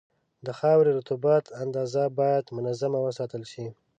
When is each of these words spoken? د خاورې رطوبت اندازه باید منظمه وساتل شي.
د 0.45 0.47
خاورې 0.59 0.91
رطوبت 0.99 1.43
اندازه 1.63 2.03
باید 2.19 2.45
منظمه 2.57 2.99
وساتل 3.01 3.43
شي. 3.51 3.65